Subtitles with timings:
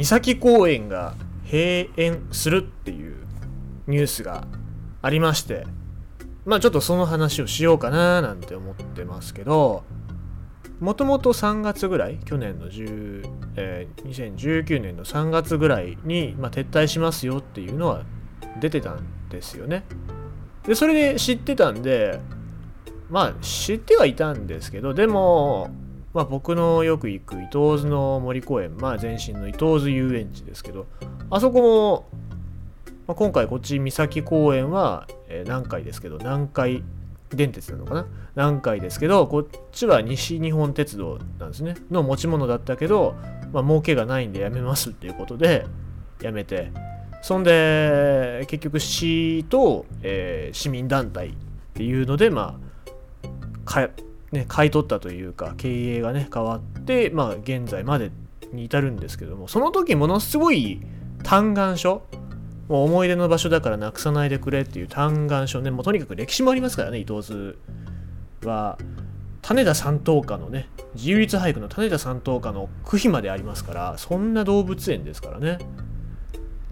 [0.00, 3.16] 三崎公園が閉園するっていう
[3.86, 4.46] ニュースが
[5.02, 5.66] ありまして
[6.46, 9.84] まあちょっとその話をしようかななんて思ってますけど
[10.80, 18.04] もともと3月ぐらい去年の10、えー、2019年の3月ぐらいに、まあ、撤退しますよっていうのは
[18.58, 19.84] 出てたんですよね。
[20.64, 22.20] でそれで知ってたんで
[23.10, 25.70] まあ知ってはいたんですけどでも
[26.12, 30.86] まあ、僕のよく行く伊東津の森公園、まあ、前身の伊東津遊園地ですけど
[31.30, 32.08] あそこも、
[33.06, 36.82] まあ、今回こっち三崎公園は、えー、南海ですけど南海
[37.30, 38.06] 電鉄なのかな？
[38.34, 41.76] 南海ですけどこっちは西日本鉄道なんですね。
[41.88, 43.14] の持ち物だったけど、
[43.52, 45.64] まあ、儲けがないんでやめますっていうことで
[46.20, 46.72] やめて。
[47.22, 51.32] そんで結局市と、えー、市民団体っ
[51.74, 52.58] ていうのでま
[53.66, 53.88] あ
[54.32, 58.12] ね、買い取ったというか経営がね変わって、まあ、現在まで
[58.52, 60.80] に至るんですけどもその時ものすごい
[61.24, 62.02] 嘆願書
[62.68, 67.58] もう思い出の場所だからなくさないでくれっていう嘆願書ねもうとにかく歴史もありますからね伊藤図
[68.44, 68.78] は。
[69.42, 75.58] 種田三等家のね自由律俳句の種田三等家の区碑までありますからそんな動物園ですからね。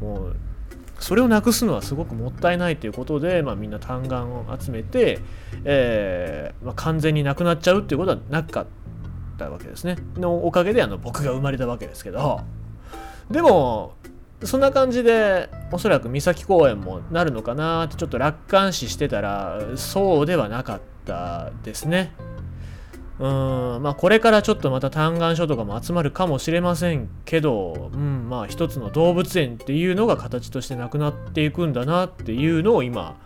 [0.00, 0.36] もう
[0.98, 5.20] それをなくすのはすごくもったいないということで、まあ、みんな単眼を集めて、
[5.64, 8.66] えーまあ、完全になくなっちゃうっていうことはなかっ
[9.38, 9.96] たわけですね。
[10.16, 12.40] のおかげであの僕が生まれたわけですけど
[13.30, 13.94] でも
[14.42, 22.12] そんな感じでおそらく三崎公園もなるのかなってちょっと楽観視してたらそうではなかったですね。
[23.18, 23.22] う
[23.78, 33.16] んまあこれからちょっとまた嘆願書とかも集まるかもしれませんけど、うん、まあ一つの動物園っていうのが形としてなくなっていくんだなっていうのを今、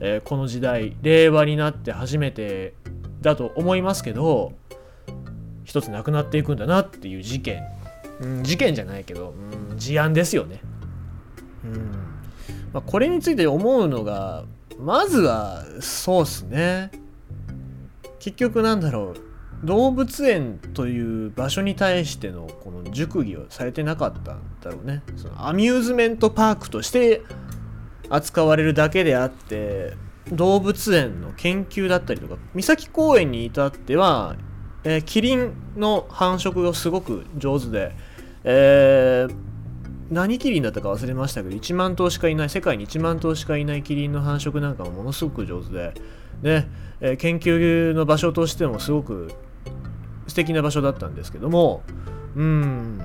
[0.00, 2.74] えー、この時代令和になって初めて
[3.20, 4.54] だと思いますけど
[5.64, 7.62] 一つなくなっていくんだなっていう事件、
[8.20, 9.34] うん、事件じゃないけど、
[9.70, 10.60] うん、事案ですよね。
[11.64, 11.90] うん
[12.72, 14.44] まあ、これについて思うのが
[14.80, 16.90] まずはそうっすね。
[18.18, 19.27] 結局なんだろう
[19.64, 25.02] 動物園という場所に対してのこの熟議をされてなかったんだろうね。
[25.16, 27.22] そのアミューズメントパークとして
[28.08, 29.94] 扱われるだけであって
[30.32, 34.36] 動物園の研究だったりとか三崎公園に至っては、
[34.84, 37.94] えー、キリンの繁殖がすごく上手で、
[38.44, 39.34] えー、
[40.10, 45.94] 何キリンだったか忘れましたけど1万頭しかいない世界に1万頭しかいないキリンの繁殖なんかもものすごく上手で
[46.42, 46.66] で、
[47.00, 49.32] えー、研究の場所としてもすごく
[50.38, 51.82] 敵な場所だったんですけども
[52.36, 53.00] うん。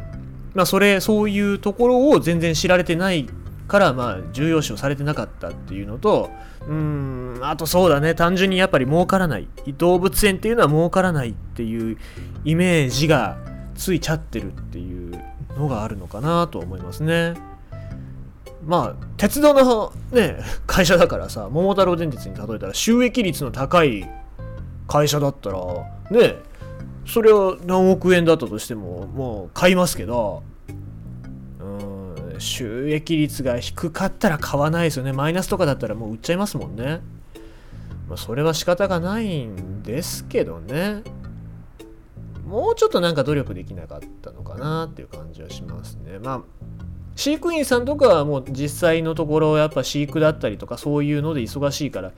[0.54, 3.28] まあそれそういうところを全然知られてない
[3.68, 6.30] からまあ重要視をされてなかったっていうのと
[6.68, 7.40] うん。
[7.42, 8.16] あとそうだね。
[8.16, 9.48] 単純にやっぱり儲からない。
[9.78, 11.98] 動物園っていうのは儲からないっていう
[12.46, 13.38] イメージが
[13.76, 15.20] ついちゃってるっていう
[15.58, 17.34] のがあるのかなと思いますね。
[18.66, 24.08] まあ鉄道のね会社だからさ桃太郎電鉄に例えたら収益率の高い
[24.88, 25.58] 会社だったら
[26.12, 26.36] ね
[27.06, 30.44] それは何億円だったとしてももう買いますけど
[31.60, 35.14] うん収益率が低かったら買わないですよね。
[35.14, 37.02] マイナスとかだったらもう売っちゃいますもんね、
[38.08, 41.04] まあ、それは仕方がないんですけどね。
[42.46, 46.20] もうちょっとなんか努力できなかったのかなっていう感じはしますね。
[46.20, 46.42] まあ
[47.16, 52.12] 飼育員さんとかはもう実際のところやっぱ飼育だったりとかそういうので忙しいから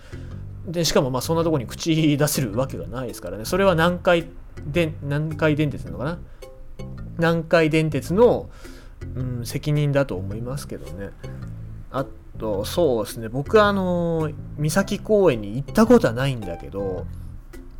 [0.67, 3.45] でしかもまあそんなとこに口出せるわけがないですからね。
[3.45, 4.27] それは南海
[4.65, 6.19] で南海電鉄なのかな？
[7.17, 8.49] 南海電鉄の、
[9.15, 11.11] うん、責任だと思いますけどね。
[11.91, 12.05] あ
[12.39, 13.29] とそうですね。
[13.29, 17.05] 僕はあの三崎公園に行ったことはないんだけど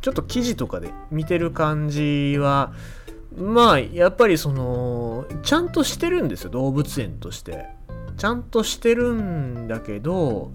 [0.00, 2.72] ちょっと記事とかで見てる感じは
[3.36, 6.50] まあやっぱりそのちゃんとしてるんですよ。
[6.50, 7.66] 動物園として。
[8.16, 10.50] ちゃんとしてるんだけど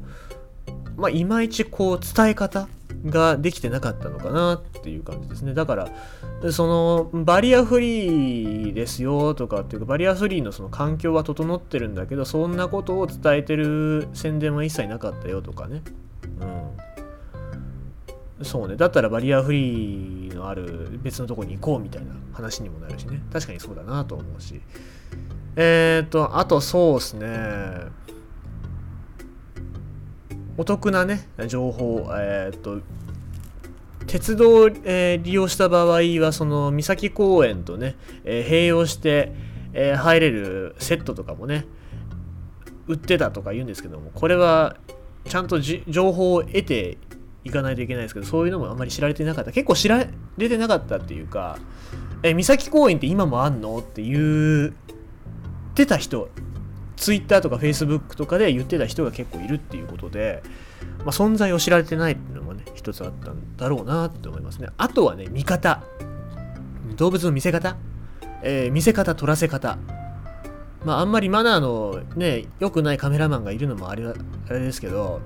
[0.97, 2.67] まあいまいちこう伝え方
[3.05, 5.53] ができてなかったのかなっていう感じですね。
[5.53, 5.89] だから
[6.51, 15.81] そのバリアフリーですよとかっていうかバリアフリーのその環境は整ってるんだけどそんなことを伝えてる宣伝は一切なかったよとかね。
[18.39, 18.45] うん。
[18.45, 18.75] そうね。
[18.75, 23.21] だったらバリアフリーのある別のとこに行こうみたいな話にもなるしね。
[23.31, 24.61] 確かにそうだなと思うし。
[25.55, 27.27] えっ、ー、とあとそうですね。
[30.57, 32.79] お得なね、情報、えっ、と、
[34.07, 39.31] 鉄道を、えー、利用した場合は、その三崎公園とね、えー、併用して、
[39.73, 41.65] えー、入れるセットとかもね、
[42.87, 44.75] 売ってたとか言うんですけども、これは
[45.25, 46.97] ちゃんと情報を得て
[47.43, 49.51] いかないといけないですけど、そういうのもあんまり知られてなかった。
[49.51, 50.05] 結構知ら
[50.37, 51.57] れてなかったっていうか、
[52.23, 53.77] え三崎公園って今もあんの？
[53.77, 54.73] っていうっ
[55.73, 56.29] てた人
[57.01, 60.43] Twitter とか Facebook とかで言ってた人が結構いるっていうことで、
[60.99, 64.69] まあ、存在を知られてないっていうのもね一つあったんだろうなって思いますね。
[64.77, 65.83] あとはね見方。
[66.97, 67.77] 動物の見せ方、
[68.43, 69.79] えー、見せ方取らせ方。
[70.85, 74.13] まああんまりマナーのね良くないカメラマンがいるのもあれあ
[74.49, 75.21] れですけど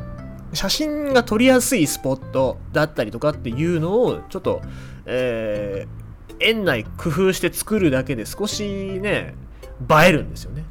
[0.53, 4.61] 写真が撮りやすいスポットだったりとかっていうのをちょっと、
[5.05, 9.35] えー、園内工夫して作るだけで少しね
[9.89, 10.63] 映えるんですよね。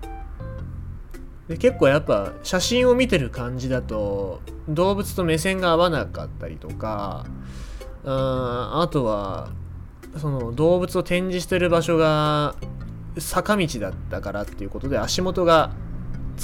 [1.48, 7.26] で結構やっぱ写真を見てる感じだと動物と目線が合わなかったりとか
[8.04, 9.50] ああとは
[10.18, 12.54] その動物を展示してる場所が
[13.18, 15.72] 坂道だったからっていうことで足元が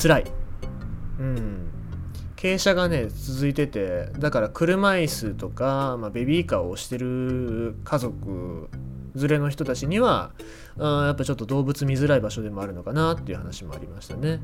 [0.01, 0.25] 辛い。
[1.19, 1.67] うん。
[2.37, 8.71] 傾斜がね、続いてて、だから車椅子とか、まあ、ベビーカーを押してる家族
[9.15, 10.33] 連れの人たちには、
[10.79, 14.41] あやっぱちょっと動物見づらい場所でもあるのかなっていう話もありましたね。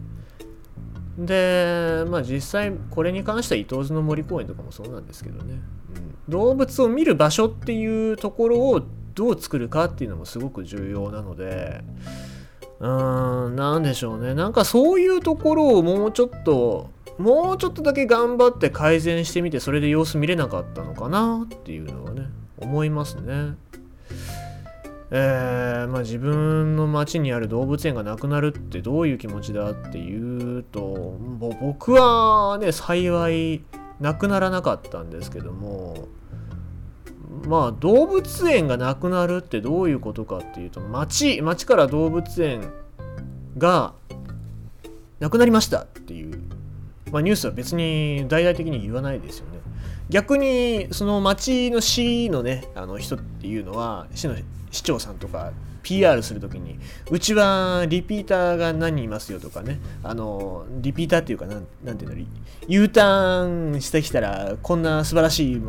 [1.19, 8.83] で、まあ実際これに関しては伊東津の森公園とかもそうなんですけどね、うん、動物を見る場所っていうところを
[9.15, 11.83] どう作るかっていうのもすごく重要なので、
[12.81, 14.35] うーん、なんでしょうね。
[14.35, 22.27] なんかそういうところをもうちょっと、もうちょっとだけ頑張って改善してみて、それで様子見れなかったのかなっていうのはね、
[22.59, 23.55] 思いますね。
[25.11, 33.63] えー、まあ、自分の町にある動物園がなくなるってどういう気持ちだっていうと僕はね幸い
[34.01, 36.09] なくならなかったんですけども
[37.47, 42.73] まあ動物園がなくなるってどういうことかっていうと町町から動物園
[43.57, 43.95] が
[45.21, 46.43] なくなりましたっていう、
[47.13, 49.56] まあ、ニュースは別に大々的に言わないですよね。
[50.09, 54.37] 逆にその町の市のねあの人っていうのは市の
[54.71, 56.79] 市長さんとか PR するときに
[57.11, 62.27] うちはリピーターが何人いますよとかねあのリピーターっていうかなんなんていうの
[62.69, 65.63] U ターンしてきたらこんな素晴らしい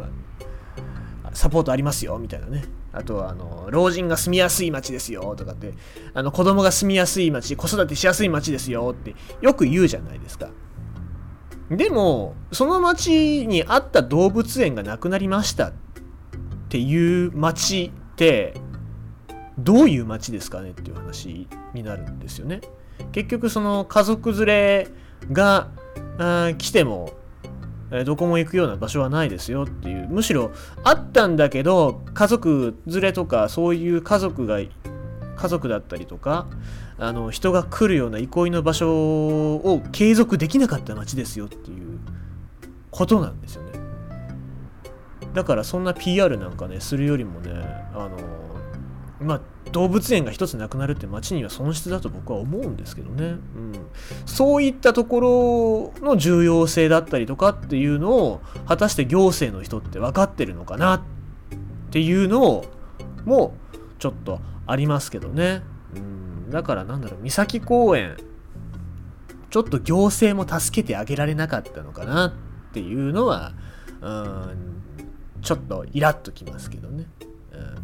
[1.34, 2.64] サポートありますよみたいなね。
[2.94, 5.74] あとはあの老人が住みやすい街ですよとかって
[6.16, 10.50] あの子供が住みやすい街子育てしやすい街ですよってよく言うじゃないですか。
[11.70, 15.74] でもその街にあった動物園がなくなりましたっ
[16.70, 18.54] ていう街って
[19.58, 22.62] どういう街ですかねっていう話になるんですよね。
[23.12, 24.88] 結局その家族連れ
[25.32, 25.70] が
[26.58, 27.12] 来ても
[28.06, 30.08] どこも行くような場所はないですよっていう。
[30.10, 30.52] むしろ
[30.84, 36.48] あったんだけど家族連れとかそういう家族が家族だったりとか
[37.00, 38.90] あの人が来るような憩いの場所
[39.56, 42.00] を継続できなかった街ですよっていう
[42.90, 43.80] ことなんですよね。
[45.34, 47.52] だからそんな PR なんかねするよりもね
[47.94, 48.18] あの
[49.22, 49.42] まあ
[49.72, 53.74] 動物園が一つなくなるって街には損失だと僕は思うんですけどね、うん、
[54.26, 61.02] そういったところの重要性だったりとかっていうのを果たして行政の人って分かってるのかなっ
[61.92, 62.66] ていうのを
[63.26, 63.54] も
[64.00, 65.64] ちょっとありますけどね、
[66.50, 68.18] だからなんだろう三崎公園
[69.50, 72.34] ちょっと行政も助けてあげられなかったのかなっ
[72.74, 73.54] ていうのは
[74.02, 74.78] うん
[75.42, 77.06] ちょっとイラッときますけどね。
[77.52, 77.76] うん。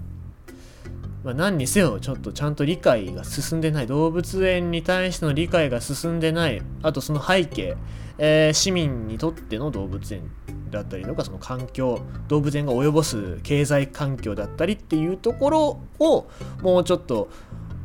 [1.23, 3.87] まあ、何にせよちょっとちゃんと理解が進んでない。
[3.87, 6.61] 動物園に対しての理解が進んでない。
[6.81, 7.77] あとその背景、
[8.17, 10.29] えー、市民にとっての動物園
[10.71, 16.27] だったりとかその環境動物園が及ぼす経済環境だったりっていうところを
[16.61, 17.29] もうちょっと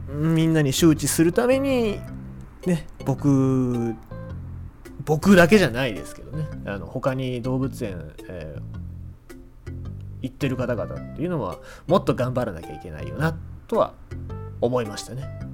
[0.08, 2.00] みんなに周知するために
[2.66, 3.94] ね僕
[5.04, 8.78] 僕だけじゃないですけどねあの他に動物園、えー
[10.22, 13.36] 行ってる方々っていうのはもっと頑張らなきゃいけないよな
[13.66, 13.94] とは
[14.60, 15.47] 思いましたね。